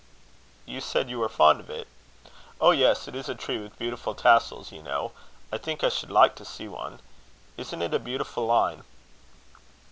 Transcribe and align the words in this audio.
"You 0.65 0.81
said 0.81 1.11
you 1.11 1.19
were 1.19 1.29
fond 1.29 1.59
of 1.59 1.69
it." 1.69 1.87
"Oh, 2.59 2.71
yes; 2.71 3.07
it 3.07 3.13
is 3.13 3.29
a 3.29 3.35
tree 3.35 3.59
with 3.61 3.77
beautiful 3.77 4.15
tassels, 4.15 4.71
you 4.71 4.81
know. 4.81 5.11
I 5.51 5.59
think 5.59 5.83
I 5.83 5.89
should 5.89 6.09
like 6.09 6.33
to 6.37 6.43
see 6.43 6.67
one. 6.67 7.01
Isn't 7.55 7.83
it 7.83 7.93
a 7.93 7.99
beautiful 7.99 8.47
line?" 8.47 8.83